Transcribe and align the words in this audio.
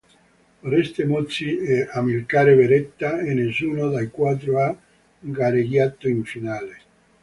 Oreste 0.67 1.01
Muzzi 1.09 1.51
e 1.59 1.77
Amilcare 1.99 2.55
Beretta 2.59 3.19
e 3.21 3.31
nessuno 3.35 3.89
dei 3.89 4.09
quattro 4.09 4.59
ha 4.59 4.75
gareggiato 5.19 6.07
in 6.07 6.23
finale. 6.23 6.75